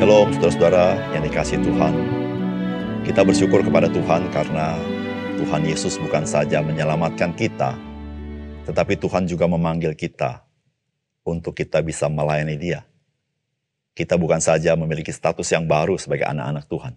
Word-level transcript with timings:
Shalom 0.00 0.32
saudara-saudara 0.32 0.96
yang 1.12 1.28
dikasih 1.28 1.60
Tuhan. 1.60 1.92
Kita 3.04 3.20
bersyukur 3.20 3.60
kepada 3.60 3.84
Tuhan 3.84 4.32
karena 4.32 4.72
Tuhan 5.36 5.60
Yesus 5.60 6.00
bukan 6.00 6.24
saja 6.24 6.64
menyelamatkan 6.64 7.36
kita, 7.36 7.76
tetapi 8.64 8.96
Tuhan 8.96 9.28
juga 9.28 9.44
memanggil 9.44 9.92
kita 9.92 10.40
untuk 11.20 11.52
kita 11.52 11.84
bisa 11.84 12.08
melayani 12.08 12.56
dia. 12.56 12.88
Kita 13.92 14.16
bukan 14.16 14.40
saja 14.40 14.72
memiliki 14.72 15.12
status 15.12 15.44
yang 15.52 15.68
baru 15.68 16.00
sebagai 16.00 16.32
anak-anak 16.32 16.64
Tuhan, 16.64 16.96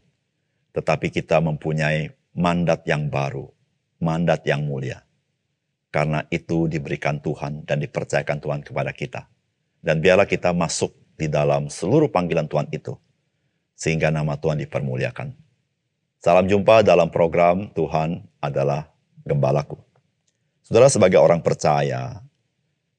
tetapi 0.72 1.12
kita 1.12 1.44
mempunyai 1.44 2.08
mandat 2.32 2.88
yang 2.88 3.12
baru, 3.12 3.52
mandat 4.00 4.48
yang 4.48 4.64
mulia. 4.64 5.04
Karena 5.92 6.24
itu 6.32 6.72
diberikan 6.72 7.20
Tuhan 7.20 7.68
dan 7.68 7.84
dipercayakan 7.84 8.40
Tuhan 8.40 8.62
kepada 8.64 8.96
kita. 8.96 9.28
Dan 9.84 10.00
biarlah 10.00 10.24
kita 10.24 10.56
masuk 10.56 11.03
di 11.18 11.30
dalam 11.30 11.70
seluruh 11.70 12.10
panggilan 12.10 12.50
Tuhan 12.50 12.68
itu, 12.74 12.98
sehingga 13.78 14.10
nama 14.10 14.38
Tuhan 14.38 14.62
dipermuliakan. 14.66 15.34
Salam 16.24 16.48
jumpa 16.48 16.88
dalam 16.88 17.12
program 17.12 17.68
Tuhan 17.76 18.24
adalah 18.40 18.88
Gembalaku. 19.24 19.80
Saudara 20.64 20.88
sebagai 20.88 21.20
orang 21.20 21.44
percaya, 21.44 22.24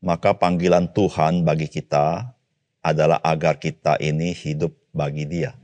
maka 0.05 0.37
panggilan 0.37 0.89
Tuhan 0.93 1.45
bagi 1.45 1.69
kita 1.69 2.37
adalah 2.85 3.21
agar 3.25 3.57
kita 3.57 3.97
ini 4.01 4.37
hidup 4.37 4.77
bagi 4.93 5.25
Dia. 5.25 5.57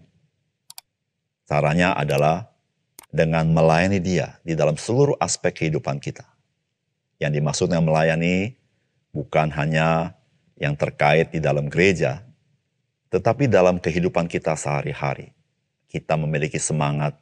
Caranya 1.45 1.93
adalah 1.93 2.49
dengan 3.13 3.53
melayani 3.53 4.01
Dia 4.01 4.41
di 4.41 4.57
dalam 4.57 4.81
seluruh 4.81 5.21
aspek 5.21 5.53
kehidupan 5.65 6.01
kita. 6.01 6.25
Yang 7.21 7.41
dimaksudnya 7.41 7.85
melayani 7.85 8.57
bukan 9.13 9.53
hanya 9.53 10.17
yang 10.57 10.73
terkait 10.73 11.29
di 11.29 11.41
dalam 11.45 11.69
gereja, 11.69 12.25
tetapi 13.11 13.51
dalam 13.51 13.83
kehidupan 13.83 14.31
kita 14.31 14.55
sehari-hari. 14.55 15.35
Kita 15.91 16.15
memiliki 16.15 16.63
semangat 16.63 17.19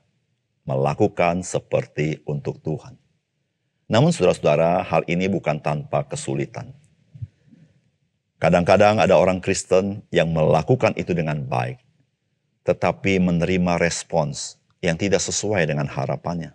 melakukan 0.69 1.41
seperti 1.41 2.21
untuk 2.29 2.61
Tuhan. 2.61 3.01
Namun 3.89 4.13
saudara-saudara, 4.13 4.85
hal 4.85 5.09
ini 5.09 5.25
bukan 5.33 5.57
tanpa 5.57 6.05
kesulitan. 6.05 6.77
Kadang-kadang 8.37 9.01
ada 9.01 9.17
orang 9.17 9.41
Kristen 9.41 10.05
yang 10.13 10.29
melakukan 10.29 10.93
itu 11.01 11.17
dengan 11.17 11.41
baik, 11.41 11.81
tetapi 12.69 13.17
menerima 13.19 13.81
respons 13.81 14.61
yang 14.85 15.01
tidak 15.01 15.25
sesuai 15.25 15.65
dengan 15.65 15.89
harapannya. 15.89 16.53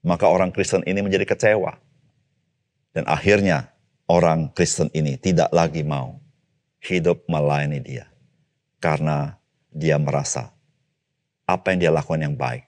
Maka 0.00 0.24
orang 0.24 0.48
Kristen 0.48 0.80
ini 0.88 1.04
menjadi 1.04 1.28
kecewa. 1.28 1.76
Dan 2.96 3.04
akhirnya 3.04 3.68
orang 4.08 4.48
Kristen 4.56 4.88
ini 4.96 5.20
tidak 5.20 5.52
lagi 5.52 5.84
mau 5.84 6.16
hidup 6.80 7.28
melayani 7.28 7.78
dia. 7.84 8.08
Karena 8.78 9.38
dia 9.74 9.98
merasa 9.98 10.54
apa 11.46 11.74
yang 11.74 11.78
dia 11.82 11.92
lakukan 11.92 12.22
yang 12.22 12.36
baik 12.38 12.66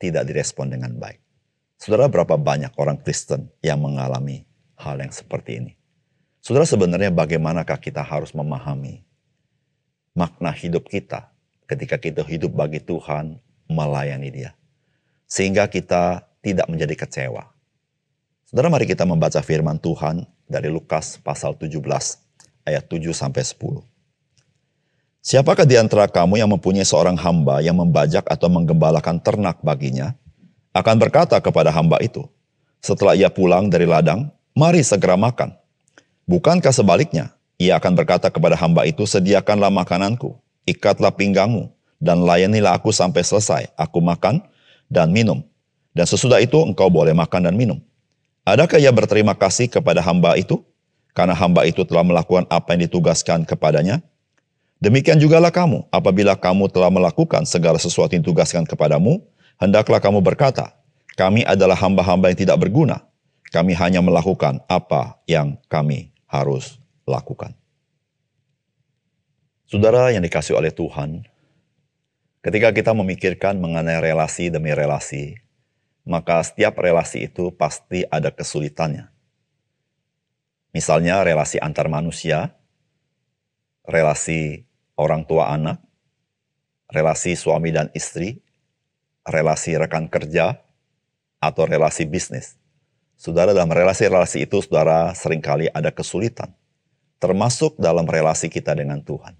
tidak 0.00 0.24
direspon 0.26 0.72
dengan 0.72 0.96
baik. 0.96 1.20
Saudara 1.80 2.08
berapa 2.08 2.36
banyak 2.36 2.76
orang 2.76 3.00
Kristen 3.00 3.52
yang 3.64 3.80
mengalami 3.80 4.44
hal 4.80 5.00
yang 5.00 5.12
seperti 5.12 5.60
ini? 5.60 5.72
Saudara 6.40 6.64
sebenarnya 6.64 7.12
bagaimanakah 7.12 7.76
kita 7.76 8.00
harus 8.00 8.32
memahami 8.32 9.04
makna 10.16 10.52
hidup 10.52 10.88
kita 10.88 11.28
ketika 11.68 12.00
kita 12.00 12.24
hidup 12.24 12.56
bagi 12.56 12.80
Tuhan 12.80 13.38
melayani 13.68 14.28
dia. 14.32 14.50
Sehingga 15.30 15.70
kita 15.70 16.26
tidak 16.42 16.66
menjadi 16.66 16.96
kecewa. 16.96 17.46
Saudara 18.48 18.66
mari 18.66 18.88
kita 18.88 19.06
membaca 19.06 19.38
firman 19.44 19.78
Tuhan 19.78 20.26
dari 20.50 20.66
Lukas 20.72 21.20
pasal 21.22 21.54
17 21.54 21.78
ayat 22.66 22.84
7 22.90 23.14
sampai 23.14 23.46
10. 23.46 23.89
Siapakah 25.30 25.62
di 25.62 25.78
antara 25.78 26.10
kamu 26.10 26.42
yang 26.42 26.50
mempunyai 26.50 26.82
seorang 26.82 27.14
hamba 27.14 27.62
yang 27.62 27.78
membajak 27.78 28.26
atau 28.26 28.50
menggembalakan 28.50 29.22
ternak 29.22 29.62
baginya, 29.62 30.18
akan 30.74 30.98
berkata 30.98 31.38
kepada 31.38 31.70
hamba 31.70 32.02
itu, 32.02 32.26
setelah 32.82 33.14
ia 33.14 33.30
pulang 33.30 33.70
dari 33.70 33.86
ladang, 33.86 34.26
mari 34.58 34.82
segera 34.82 35.14
makan. 35.14 35.54
Bukankah 36.26 36.74
sebaliknya, 36.74 37.30
ia 37.62 37.78
akan 37.78 37.94
berkata 37.94 38.26
kepada 38.26 38.58
hamba 38.58 38.82
itu, 38.90 39.06
sediakanlah 39.06 39.70
makananku, 39.70 40.34
ikatlah 40.66 41.14
pinggangmu, 41.14 41.70
dan 42.02 42.26
layanilah 42.26 42.74
aku 42.74 42.90
sampai 42.90 43.22
selesai. 43.22 43.70
Aku 43.78 44.02
makan 44.02 44.42
dan 44.90 45.14
minum. 45.14 45.46
Dan 45.94 46.10
sesudah 46.10 46.42
itu 46.42 46.58
engkau 46.58 46.90
boleh 46.90 47.14
makan 47.14 47.46
dan 47.46 47.54
minum. 47.54 47.78
Adakah 48.42 48.82
ia 48.82 48.90
berterima 48.90 49.38
kasih 49.38 49.70
kepada 49.70 50.02
hamba 50.02 50.34
itu? 50.34 50.58
Karena 51.14 51.38
hamba 51.38 51.70
itu 51.70 51.86
telah 51.86 52.02
melakukan 52.02 52.50
apa 52.50 52.74
yang 52.74 52.90
ditugaskan 52.90 53.46
kepadanya. 53.46 54.02
Demikian 54.80 55.20
jugalah 55.20 55.52
kamu, 55.52 55.84
apabila 55.92 56.32
kamu 56.32 56.72
telah 56.72 56.88
melakukan 56.88 57.44
segala 57.44 57.76
sesuatu 57.76 58.16
yang 58.16 58.24
ditugaskan 58.24 58.64
kepadamu, 58.64 59.20
hendaklah 59.60 60.00
kamu 60.00 60.24
berkata, 60.24 60.72
kami 61.20 61.44
adalah 61.44 61.76
hamba-hamba 61.76 62.32
yang 62.32 62.40
tidak 62.48 62.56
berguna. 62.64 63.04
Kami 63.52 63.76
hanya 63.76 64.00
melakukan 64.00 64.64
apa 64.72 65.20
yang 65.28 65.60
kami 65.68 66.16
harus 66.24 66.80
lakukan. 67.04 67.52
Saudara 69.68 70.08
yang 70.16 70.24
dikasih 70.24 70.56
oleh 70.56 70.72
Tuhan, 70.72 71.28
ketika 72.40 72.72
kita 72.72 72.96
memikirkan 72.96 73.60
mengenai 73.60 74.00
relasi 74.00 74.48
demi 74.48 74.72
relasi, 74.72 75.36
maka 76.08 76.40
setiap 76.40 76.80
relasi 76.80 77.28
itu 77.28 77.52
pasti 77.52 78.08
ada 78.08 78.32
kesulitannya. 78.32 79.12
Misalnya 80.72 81.20
relasi 81.20 81.60
antar 81.60 81.92
manusia, 81.92 82.56
relasi 83.84 84.69
orang 85.00 85.24
tua 85.24 85.48
anak, 85.48 85.80
relasi 86.92 87.32
suami 87.32 87.72
dan 87.72 87.88
istri, 87.96 88.44
relasi 89.24 89.80
rekan 89.80 90.12
kerja, 90.12 90.60
atau 91.40 91.64
relasi 91.64 92.04
bisnis. 92.04 92.60
Saudara 93.16 93.56
dalam 93.56 93.72
relasi-relasi 93.72 94.44
itu 94.44 94.60
saudara 94.60 95.12
sering 95.16 95.40
kali 95.40 95.72
ada 95.72 95.88
kesulitan. 95.88 96.52
Termasuk 97.20 97.76
dalam 97.76 98.08
relasi 98.08 98.48
kita 98.48 98.72
dengan 98.72 99.00
Tuhan. 99.04 99.36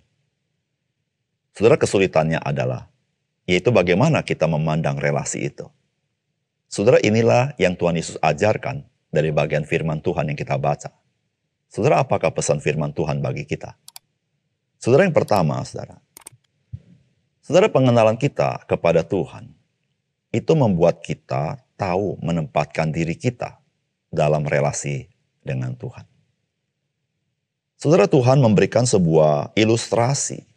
Saudara 1.56 1.80
kesulitannya 1.80 2.40
adalah, 2.40 2.88
yaitu 3.48 3.72
bagaimana 3.72 4.20
kita 4.20 4.44
memandang 4.44 5.00
relasi 5.00 5.48
itu. 5.48 5.68
Saudara 6.68 7.00
inilah 7.00 7.56
yang 7.56 7.72
Tuhan 7.72 7.96
Yesus 7.96 8.20
ajarkan 8.20 8.84
dari 9.08 9.32
bagian 9.32 9.64
firman 9.64 10.04
Tuhan 10.04 10.28
yang 10.28 10.38
kita 10.38 10.60
baca. 10.60 10.92
Saudara 11.72 12.04
apakah 12.04 12.30
pesan 12.30 12.60
firman 12.60 12.92
Tuhan 12.92 13.24
bagi 13.24 13.48
kita? 13.48 13.74
Saudara 14.80 15.04
yang 15.04 15.12
pertama, 15.12 15.60
saudara. 15.60 16.00
Saudara 17.44 17.68
pengenalan 17.68 18.16
kita 18.16 18.64
kepada 18.64 19.04
Tuhan, 19.04 19.52
itu 20.32 20.52
membuat 20.56 21.04
kita 21.04 21.60
tahu 21.76 22.16
menempatkan 22.24 22.88
diri 22.88 23.12
kita 23.12 23.60
dalam 24.08 24.48
relasi 24.48 25.12
dengan 25.44 25.76
Tuhan. 25.76 26.08
Saudara 27.76 28.08
Tuhan 28.08 28.40
memberikan 28.40 28.88
sebuah 28.88 29.52
ilustrasi. 29.52 30.48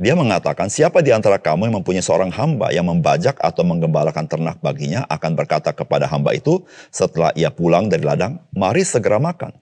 Dia 0.00 0.16
mengatakan, 0.16 0.72
siapa 0.72 1.04
di 1.04 1.12
antara 1.12 1.36
kamu 1.36 1.68
yang 1.68 1.84
mempunyai 1.84 2.00
seorang 2.00 2.32
hamba 2.32 2.72
yang 2.72 2.88
membajak 2.88 3.36
atau 3.44 3.60
menggembalakan 3.60 4.24
ternak 4.24 4.56
baginya 4.64 5.04
akan 5.12 5.36
berkata 5.36 5.76
kepada 5.76 6.08
hamba 6.08 6.32
itu 6.32 6.64
setelah 6.88 7.28
ia 7.36 7.52
pulang 7.52 7.92
dari 7.92 8.08
ladang, 8.08 8.40
mari 8.56 8.80
segera 8.88 9.20
makan. 9.20 9.52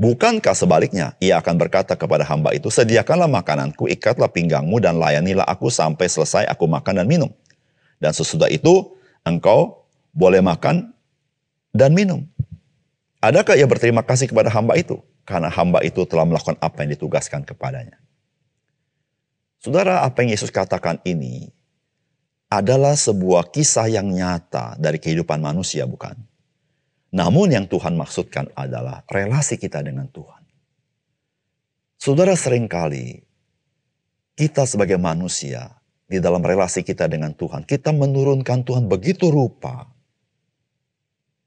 Bukankah 0.00 0.56
sebaliknya, 0.56 1.14
ia 1.22 1.38
akan 1.38 1.54
berkata 1.60 1.94
kepada 1.94 2.26
hamba 2.26 2.50
itu, 2.56 2.72
sediakanlah 2.72 3.28
makananku, 3.28 3.86
ikatlah 3.86 4.32
pinggangmu, 4.32 4.80
dan 4.82 4.98
layanilah 4.98 5.46
aku 5.46 5.68
sampai 5.68 6.08
selesai 6.08 6.48
aku 6.48 6.66
makan 6.66 7.04
dan 7.04 7.06
minum. 7.06 7.30
Dan 8.02 8.10
sesudah 8.10 8.50
itu, 8.50 8.96
engkau 9.22 9.86
boleh 10.10 10.42
makan 10.42 10.90
dan 11.70 11.94
minum. 11.94 12.26
Adakah 13.22 13.54
ia 13.54 13.68
berterima 13.68 14.02
kasih 14.02 14.26
kepada 14.26 14.50
hamba 14.50 14.74
itu? 14.74 14.98
Karena 15.22 15.46
hamba 15.46 15.78
itu 15.86 16.02
telah 16.02 16.26
melakukan 16.26 16.58
apa 16.58 16.82
yang 16.82 16.98
ditugaskan 16.98 17.46
kepadanya. 17.46 18.02
Saudara, 19.62 20.02
apa 20.02 20.26
yang 20.26 20.34
Yesus 20.34 20.50
katakan 20.50 20.98
ini 21.06 21.54
adalah 22.50 22.98
sebuah 22.98 23.54
kisah 23.54 23.86
yang 23.86 24.10
nyata 24.10 24.74
dari 24.82 24.98
kehidupan 24.98 25.38
manusia, 25.38 25.86
bukan? 25.86 26.18
Namun 27.12 27.52
yang 27.52 27.68
Tuhan 27.68 27.92
maksudkan 27.94 28.48
adalah 28.56 29.04
relasi 29.08 29.60
kita 29.60 29.84
dengan 29.84 30.08
Tuhan. 30.08 30.42
Saudara 32.00 32.32
sering 32.34 32.66
kali 32.66 33.20
kita 34.34 34.64
sebagai 34.64 34.96
manusia 34.96 35.76
di 36.08 36.18
dalam 36.18 36.40
relasi 36.40 36.80
kita 36.82 37.06
dengan 37.06 37.36
Tuhan, 37.36 37.68
kita 37.68 37.92
menurunkan 37.92 38.64
Tuhan 38.64 38.88
begitu 38.88 39.28
rupa 39.28 39.92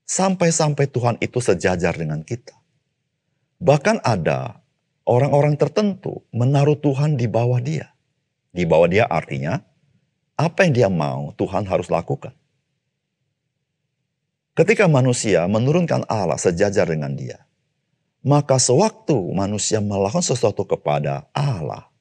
Sampai-sampai 0.06 0.86
Tuhan 0.86 1.18
itu 1.18 1.42
sejajar 1.42 1.98
dengan 1.98 2.22
kita. 2.22 2.54
Bahkan 3.58 4.06
ada 4.06 4.62
orang-orang 5.02 5.58
tertentu 5.58 6.22
menaruh 6.30 6.78
Tuhan 6.78 7.18
di 7.18 7.26
bawah 7.26 7.58
dia. 7.58 7.90
Di 8.54 8.70
bawah 8.70 8.86
dia 8.86 9.10
artinya 9.10 9.58
apa 10.38 10.70
yang 10.70 10.74
dia 10.78 10.90
mau 10.94 11.34
Tuhan 11.34 11.66
harus 11.66 11.90
lakukan. 11.90 12.38
Ketika 14.56 14.88
manusia 14.88 15.44
menurunkan 15.52 16.07
Allah 16.07 16.40
sejajar 16.40 16.88
dengan 16.88 17.12
dia, 17.12 17.44
maka 18.24 18.56
sewaktu 18.56 19.36
manusia 19.36 19.84
melakukan 19.84 20.24
sesuatu 20.24 20.63
kepada 20.63 21.28
Allah, 21.36 21.92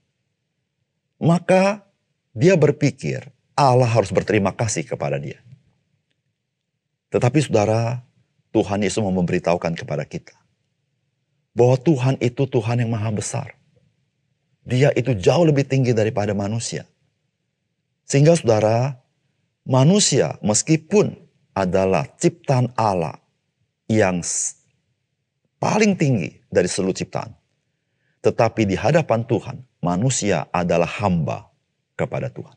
maka 1.18 1.82
dia 2.30 2.54
berpikir 2.54 3.26
Allah 3.58 3.90
harus 3.90 4.14
berterima 4.14 4.54
kasih 4.54 4.86
kepada 4.86 5.18
dia. 5.18 5.42
Tetapi 7.10 7.38
saudara, 7.42 8.06
Tuhan 8.54 8.86
Yesus 8.86 9.02
mau 9.02 9.10
memberitahukan 9.10 9.74
kepada 9.74 10.06
kita 10.06 10.34
bahwa 11.58 11.74
Tuhan 11.78 12.18
itu 12.22 12.46
Tuhan 12.46 12.86
yang 12.86 12.94
maha 12.94 13.10
besar. 13.14 13.58
Dia 14.62 14.94
itu 14.94 15.14
jauh 15.14 15.42
lebih 15.42 15.66
tinggi 15.66 15.90
daripada 15.90 16.34
manusia. 16.34 16.86
Sehingga 18.06 18.38
saudara, 18.38 19.02
manusia 19.66 20.38
meskipun 20.42 21.23
adalah 21.54 22.04
ciptaan 22.18 22.74
Allah 22.74 23.14
yang 23.86 24.20
paling 25.62 25.94
tinggi 25.94 26.42
dari 26.50 26.66
seluruh 26.66 26.92
ciptaan. 26.92 27.30
Tetapi 28.20 28.66
di 28.66 28.76
hadapan 28.76 29.22
Tuhan, 29.22 29.62
manusia 29.84 30.50
adalah 30.50 30.88
hamba 31.00 31.48
kepada 31.94 32.32
Tuhan. 32.32 32.56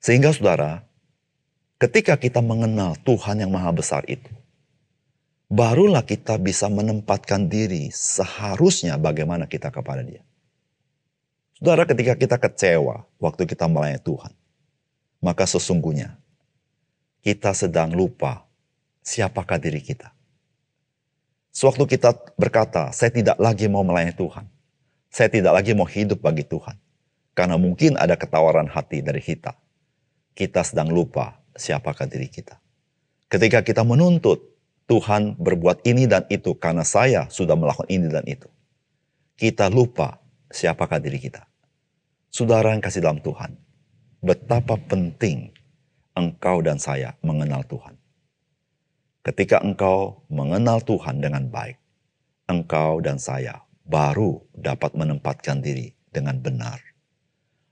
Sehingga 0.00 0.32
saudara, 0.32 0.86
ketika 1.76 2.16
kita 2.16 2.40
mengenal 2.40 2.96
Tuhan 3.04 3.44
yang 3.44 3.52
maha 3.52 3.68
besar 3.74 4.06
itu, 4.08 4.32
barulah 5.50 6.06
kita 6.06 6.38
bisa 6.40 6.70
menempatkan 6.70 7.50
diri 7.50 7.90
seharusnya 7.92 8.96
bagaimana 8.96 9.44
kita 9.50 9.68
kepada 9.68 10.00
dia. 10.00 10.22
Saudara, 11.58 11.84
ketika 11.84 12.16
kita 12.16 12.36
kecewa 12.40 13.04
waktu 13.20 13.44
kita 13.44 13.68
melayani 13.68 14.00
Tuhan, 14.00 14.32
maka 15.20 15.44
sesungguhnya 15.44 16.16
kita 17.20 17.52
sedang 17.52 17.92
lupa 17.92 18.44
siapakah 19.04 19.60
diri 19.60 19.80
kita. 19.84 20.12
Sewaktu 21.50 21.98
kita 21.98 22.14
berkata, 22.38 22.94
saya 22.94 23.10
tidak 23.10 23.36
lagi 23.36 23.66
mau 23.66 23.82
melayani 23.82 24.14
Tuhan. 24.14 24.46
Saya 25.10 25.26
tidak 25.26 25.52
lagi 25.52 25.74
mau 25.74 25.88
hidup 25.88 26.22
bagi 26.22 26.46
Tuhan. 26.46 26.78
Karena 27.34 27.58
mungkin 27.58 27.98
ada 27.98 28.14
ketawaran 28.14 28.70
hati 28.70 29.02
dari 29.02 29.18
kita 29.18 29.58
kita 30.40 30.64
sedang 30.64 30.88
lupa 30.88 31.36
siapakah 31.52 32.08
diri 32.08 32.30
kita. 32.30 32.56
Ketika 33.28 33.62
kita 33.62 33.84
menuntut 33.84 34.40
Tuhan 34.88 35.38
berbuat 35.38 35.86
ini 35.86 36.10
dan 36.10 36.26
itu 36.32 36.56
karena 36.58 36.82
saya 36.82 37.30
sudah 37.30 37.54
melakukan 37.54 37.86
ini 37.92 38.10
dan 38.10 38.26
itu. 38.26 38.50
Kita 39.38 39.70
lupa 39.70 40.18
siapakah 40.50 40.98
diri 40.98 41.20
kita. 41.22 41.46
Saudara 42.32 42.74
yang 42.74 42.82
kasih 42.82 43.04
dalam 43.04 43.22
Tuhan, 43.22 43.54
betapa 44.18 44.74
penting 44.80 45.54
engkau 46.14 46.62
dan 46.64 46.76
saya 46.76 47.14
mengenal 47.22 47.64
Tuhan. 47.66 47.96
Ketika 49.20 49.60
engkau 49.60 50.24
mengenal 50.32 50.80
Tuhan 50.80 51.20
dengan 51.20 51.48
baik, 51.48 51.76
engkau 52.48 53.04
dan 53.04 53.20
saya 53.20 53.62
baru 53.84 54.40
dapat 54.54 54.96
menempatkan 54.96 55.60
diri 55.60 55.92
dengan 56.10 56.38
benar 56.38 56.80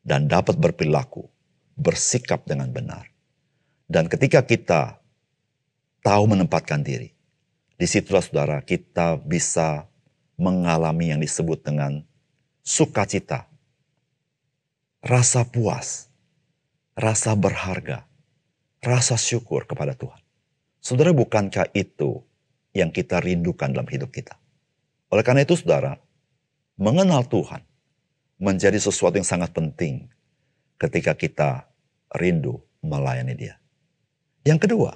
dan 0.03 0.25
dapat 0.25 0.57
berperilaku 0.57 1.29
bersikap 1.79 2.49
dengan 2.49 2.73
benar. 2.73 3.07
Dan 3.89 4.09
ketika 4.09 4.45
kita 4.45 5.01
tahu 6.03 6.25
menempatkan 6.29 6.83
diri, 6.83 7.15
di 7.79 7.87
situlah 7.87 8.25
saudara 8.25 8.59
kita 8.61 9.17
bisa 9.23 9.87
mengalami 10.35 11.15
yang 11.15 11.21
disebut 11.23 11.63
dengan 11.63 12.03
sukacita, 12.65 13.47
rasa 15.01 15.47
puas, 15.47 16.11
rasa 16.99 17.33
berharga, 17.39 18.08
rasa 18.83 19.19
syukur 19.19 19.67
kepada 19.67 19.95
Tuhan. 19.95 20.21
Saudara, 20.79 21.11
bukankah 21.11 21.75
itu 21.75 22.23
yang 22.73 22.95
kita 22.95 23.19
rindukan 23.19 23.75
dalam 23.75 23.89
hidup 23.91 24.15
kita? 24.15 24.39
Oleh 25.11 25.25
karena 25.27 25.43
itu, 25.43 25.59
saudara, 25.59 25.99
mengenal 26.79 27.27
Tuhan 27.27 27.65
menjadi 28.39 28.79
sesuatu 28.79 29.19
yang 29.19 29.27
sangat 29.27 29.51
penting 29.51 30.07
ketika 30.79 31.13
kita 31.19 31.51
rindu 32.15 32.63
melayani 32.81 33.35
dia. 33.35 33.59
Yang 34.47 34.71
kedua, 34.71 34.95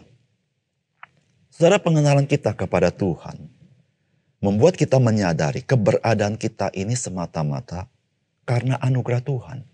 saudara 1.51 1.83
pengenalan 1.83 2.31
kita 2.31 2.55
kepada 2.55 2.95
Tuhan 2.95 3.51
membuat 4.39 4.79
kita 4.79 5.03
menyadari 5.03 5.67
keberadaan 5.67 6.39
kita 6.39 6.71
ini 6.75 6.95
semata-mata 6.95 7.91
karena 8.47 8.79
anugerah 8.79 9.23
Tuhan. 9.23 9.72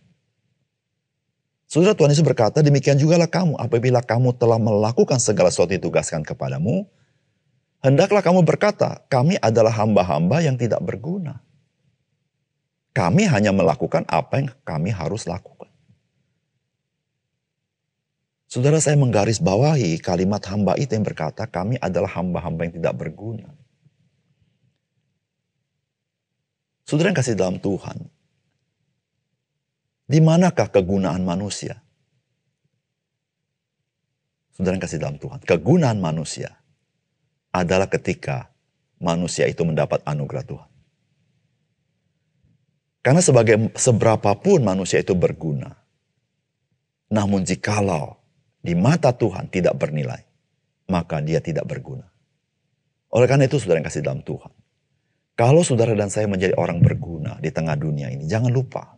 Saudara 1.69 1.93
Tuhan 1.93 2.17
Yesus 2.17 2.25
berkata, 2.25 2.65
demikian 2.65 2.97
jugalah 2.97 3.29
kamu 3.29 3.61
apabila 3.61 4.01
kamu 4.01 4.33
telah 4.41 4.57
melakukan 4.57 5.21
segala 5.21 5.53
sesuatu 5.53 5.77
yang 5.77 5.85
ditugaskan 5.85 6.25
kepadamu, 6.25 6.89
hendaklah 7.85 8.25
kamu 8.25 8.41
berkata, 8.41 9.05
kami 9.13 9.37
adalah 9.37 9.77
hamba-hamba 9.77 10.41
yang 10.41 10.57
tidak 10.57 10.81
berguna. 10.81 11.45
Kami 12.97 13.29
hanya 13.29 13.53
melakukan 13.53 14.09
apa 14.09 14.41
yang 14.41 14.49
kami 14.65 14.97
harus 14.97 15.29
lakukan. 15.29 15.69
Saudara 18.49 18.81
saya 18.81 18.97
menggaris 18.97 19.37
bawahi 19.37 20.01
kalimat 20.01 20.41
hamba 20.49 20.73
itu 20.81 20.97
yang 20.97 21.05
berkata 21.05 21.45
kami 21.45 21.77
adalah 21.85 22.09
hamba-hamba 22.17 22.65
yang 22.65 22.81
tidak 22.81 22.97
berguna. 22.97 23.53
Saudara 26.89 27.13
yang 27.13 27.19
kasih 27.21 27.37
dalam 27.37 27.61
Tuhan. 27.61 28.09
Di 30.09 30.25
manakah 30.25 30.73
kegunaan 30.73 31.21
manusia? 31.21 31.85
Saudara 34.57 34.81
yang 34.81 34.83
kasih 34.83 34.99
dalam 34.99 35.21
Tuhan. 35.21 35.45
Kegunaan 35.45 36.01
manusia 36.01 36.57
adalah 37.53 37.87
ketika 37.93 38.49
manusia 38.99 39.45
itu 39.47 39.63
mendapat 39.63 40.01
anugerah 40.09 40.45
Tuhan. 40.49 40.71
Karena 43.05 43.23
sebagai 43.23 43.71
seberapapun 43.79 44.65
manusia 44.65 44.99
itu 44.99 45.15
berguna. 45.15 45.77
Namun 47.13 47.47
jikalau 47.47 48.19
di 48.59 48.75
mata 48.75 49.15
Tuhan 49.15 49.49
tidak 49.49 49.79
bernilai, 49.79 50.25
maka 50.91 51.23
dia 51.23 51.39
tidak 51.39 51.65
berguna. 51.71 52.05
Oleh 53.15 53.31
karena 53.31 53.47
itu 53.47 53.57
saudara 53.57 53.81
yang 53.81 53.89
kasih 53.89 54.05
dalam 54.05 54.21
Tuhan. 54.27 54.53
Kalau 55.39 55.63
saudara 55.63 55.95
dan 55.95 56.11
saya 56.11 56.27
menjadi 56.27 56.59
orang 56.59 56.83
berguna 56.83 57.39
di 57.39 57.55
tengah 57.55 57.79
dunia 57.79 58.11
ini, 58.11 58.27
jangan 58.27 58.51
lupa. 58.51 58.98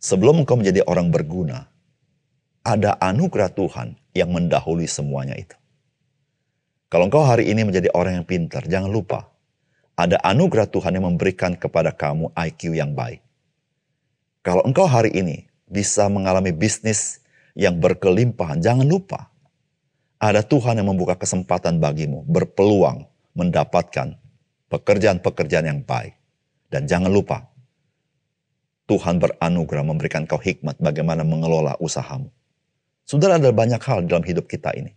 Sebelum 0.00 0.44
engkau 0.44 0.60
menjadi 0.60 0.84
orang 0.84 1.08
berguna, 1.08 1.66
ada 2.66 2.98
anugerah 2.98 3.50
Tuhan 3.54 3.94
yang 4.12 4.34
mendahului 4.34 4.90
semuanya 4.90 5.38
itu. 5.38 5.56
Kalau 6.86 7.06
engkau 7.10 7.22
hari 7.22 7.50
ini 7.50 7.66
menjadi 7.66 7.90
orang 7.94 8.22
yang 8.22 8.26
pintar, 8.26 8.66
jangan 8.66 8.90
lupa. 8.90 9.30
Ada 9.96 10.20
anugerah 10.22 10.68
Tuhan 10.68 10.92
yang 10.92 11.08
memberikan 11.08 11.56
kepada 11.56 11.90
kamu 11.90 12.30
IQ 12.36 12.76
yang 12.76 12.92
baik. 12.92 13.24
Kalau 14.44 14.62
engkau 14.62 14.84
hari 14.84 15.10
ini 15.16 15.48
bisa 15.66 16.06
mengalami 16.06 16.52
bisnis 16.52 17.18
yang 17.56 17.80
berkelimpahan. 17.80 18.60
Jangan 18.62 18.86
lupa, 18.86 19.32
ada 20.20 20.44
Tuhan 20.44 20.78
yang 20.78 20.92
membuka 20.92 21.16
kesempatan 21.16 21.80
bagimu, 21.80 22.22
berpeluang 22.28 23.08
mendapatkan 23.34 24.14
pekerjaan-pekerjaan 24.70 25.66
yang 25.66 25.80
baik. 25.82 26.14
Dan 26.70 26.84
jangan 26.86 27.10
lupa, 27.10 27.48
Tuhan 28.86 29.18
beranugerah 29.18 29.82
memberikan 29.82 30.30
kau 30.30 30.38
hikmat 30.38 30.78
bagaimana 30.78 31.26
mengelola 31.26 31.74
usahamu. 31.82 32.30
Sudah 33.06 33.34
ada 33.34 33.50
banyak 33.50 33.82
hal 33.82 34.06
dalam 34.06 34.22
hidup 34.22 34.46
kita 34.46 34.70
ini. 34.74 34.94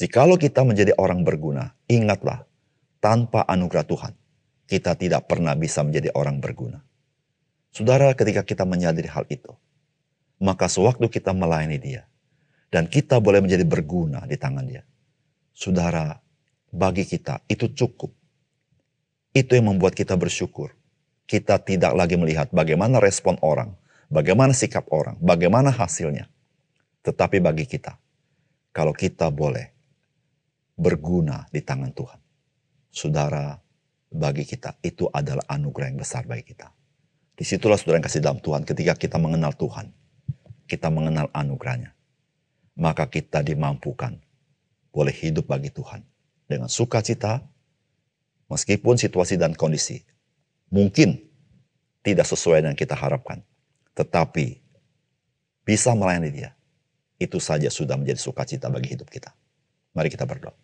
Jikalau 0.00 0.40
kita 0.40 0.64
menjadi 0.64 0.96
orang 0.96 1.26
berguna, 1.26 1.76
ingatlah, 1.90 2.48
tanpa 3.04 3.44
anugerah 3.44 3.84
Tuhan, 3.84 4.12
kita 4.68 4.94
tidak 4.94 5.26
pernah 5.26 5.52
bisa 5.58 5.82
menjadi 5.82 6.14
orang 6.14 6.38
berguna. 6.38 6.80
Saudara, 7.74 8.14
ketika 8.14 8.46
kita 8.46 8.64
menyadari 8.64 9.10
hal 9.10 9.26
itu, 9.26 9.52
maka 10.38 10.70
sewaktu 10.70 11.10
kita 11.10 11.34
melayani 11.34 11.82
dia, 11.82 12.06
dan 12.70 12.86
kita 12.86 13.18
boleh 13.18 13.42
menjadi 13.42 13.66
berguna 13.66 14.22
di 14.24 14.38
tangan 14.38 14.64
dia. 14.64 14.86
Saudara, 15.50 16.14
bagi 16.70 17.02
kita 17.02 17.42
itu 17.50 17.66
cukup. 17.74 18.14
Itu 19.34 19.58
yang 19.58 19.74
membuat 19.74 19.98
kita 19.98 20.14
bersyukur. 20.14 20.77
Kita 21.28 21.60
tidak 21.60 21.92
lagi 21.92 22.16
melihat 22.16 22.48
bagaimana 22.48 23.04
respon 23.04 23.36
orang, 23.44 23.76
bagaimana 24.08 24.56
sikap 24.56 24.88
orang, 24.88 25.20
bagaimana 25.20 25.68
hasilnya. 25.68 26.24
Tetapi 27.04 27.44
bagi 27.44 27.68
kita, 27.68 28.00
kalau 28.72 28.96
kita 28.96 29.28
boleh 29.28 29.68
berguna 30.72 31.44
di 31.52 31.60
tangan 31.60 31.92
Tuhan. 31.92 32.20
Saudara, 32.88 33.60
bagi 34.08 34.48
kita 34.48 34.80
itu 34.80 35.04
adalah 35.12 35.44
anugerah 35.52 35.92
yang 35.92 36.00
besar 36.00 36.24
bagi 36.24 36.48
kita. 36.48 36.72
Di 37.36 37.44
situlah 37.44 37.76
saudara 37.76 38.00
yang 38.00 38.06
kasih 38.08 38.24
dalam 38.24 38.40
Tuhan 38.40 38.64
ketika 38.64 38.96
kita 38.96 39.20
mengenal 39.20 39.52
Tuhan 39.52 39.92
kita 40.68 40.92
mengenal 40.92 41.32
anugerahnya, 41.32 41.96
maka 42.76 43.08
kita 43.08 43.40
dimampukan 43.40 44.20
boleh 44.92 45.16
hidup 45.16 45.48
bagi 45.48 45.72
Tuhan 45.72 46.04
dengan 46.44 46.68
sukacita, 46.68 47.40
meskipun 48.52 49.00
situasi 49.00 49.40
dan 49.40 49.56
kondisi 49.56 50.04
mungkin 50.68 51.20
tidak 52.00 52.24
sesuai 52.24 52.64
dengan 52.64 52.76
kita 52.76 52.96
harapkan, 52.96 53.44
tetapi 53.92 54.60
bisa 55.66 55.92
melayani 55.92 56.30
Dia. 56.32 56.50
Itu 57.18 57.42
saja 57.42 57.66
sudah 57.68 57.98
menjadi 57.98 58.22
sukacita 58.22 58.70
bagi 58.70 58.94
hidup 58.94 59.10
kita. 59.10 59.34
Mari 59.92 60.08
kita 60.08 60.22
berdoa. 60.22 60.54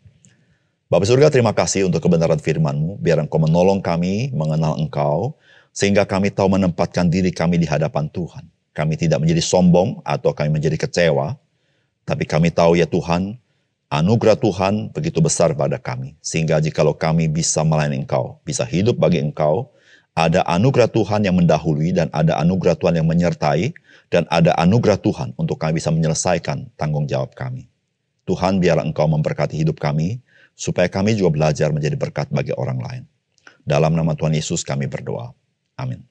Bapak 0.86 1.10
surga 1.10 1.26
terima 1.26 1.50
kasih 1.50 1.90
untuk 1.90 1.98
kebenaran 1.98 2.38
firman-Mu. 2.38 3.02
Biar 3.02 3.18
Engkau 3.18 3.42
menolong 3.42 3.82
kami 3.82 4.30
mengenal 4.30 4.78
Engkau 4.78 5.34
Sehingga 5.74 6.06
kami 6.06 6.30
tahu 6.30 6.54
menempatkan 6.54 7.10
diri 7.10 7.34
kami 7.34 7.58
di 7.58 7.66
hadapan 7.66 8.06
Tuhan. 8.06 8.46
Kami 8.70 8.94
tidak 8.94 9.18
menjadi 9.18 9.42
sombong 9.42 9.98
atau 10.06 10.30
kami 10.30 10.54
menjadi 10.54 10.78
kecewa, 10.78 11.34
tapi 12.06 12.22
kami 12.22 12.54
tahu 12.54 12.78
ya 12.78 12.86
Tuhan, 12.86 13.34
anugerah 13.90 14.38
Tuhan 14.38 14.94
begitu 14.94 15.18
besar 15.18 15.50
pada 15.58 15.74
kami. 15.82 16.14
Sehingga 16.22 16.62
jikalau 16.62 16.94
kami 16.94 17.26
bisa 17.26 17.66
melayani 17.66 18.06
Engkau, 18.06 18.38
bisa 18.46 18.62
hidup 18.62 19.02
bagi 19.02 19.18
Engkau, 19.18 19.73
ada 20.14 20.46
anugerah 20.46 20.86
Tuhan 20.86 21.26
yang 21.26 21.34
mendahului 21.34 21.90
dan 21.90 22.06
ada 22.14 22.38
anugerah 22.38 22.78
Tuhan 22.78 23.02
yang 23.02 23.06
menyertai 23.10 23.74
dan 24.14 24.30
ada 24.30 24.54
anugerah 24.54 24.98
Tuhan 25.02 25.34
untuk 25.34 25.58
kami 25.58 25.82
bisa 25.82 25.90
menyelesaikan 25.90 26.70
tanggung 26.78 27.10
jawab 27.10 27.34
kami. 27.34 27.66
Tuhan 28.24 28.62
biarlah 28.62 28.86
Engkau 28.86 29.10
memberkati 29.10 29.58
hidup 29.58 29.82
kami, 29.82 30.22
supaya 30.54 30.86
kami 30.86 31.18
juga 31.18 31.34
belajar 31.34 31.74
menjadi 31.74 31.98
berkat 31.98 32.30
bagi 32.30 32.54
orang 32.54 32.78
lain. 32.78 33.02
Dalam 33.66 33.92
nama 33.92 34.14
Tuhan 34.14 34.32
Yesus 34.32 34.62
kami 34.62 34.86
berdoa. 34.86 35.34
Amin. 35.74 36.06